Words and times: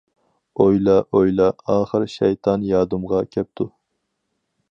ئويلا،-، 0.63 0.95
ئويلا 1.17 1.49
ئاخىر 1.73 2.07
شەيتان 2.15 2.65
يادىمغا 2.71 3.23
كەپتۇ. 3.37 3.71